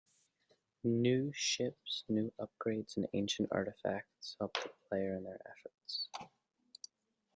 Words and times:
New 0.83 1.31
ships, 1.31 2.05
new 2.09 2.33
upgrades, 2.39 2.97
and 2.97 3.05
ancient 3.13 3.49
artifacts 3.51 4.35
help 4.39 4.55
the 4.55 4.71
player 4.89 5.15
in 5.15 5.23
their 5.25 5.39
efforts. 5.47 6.09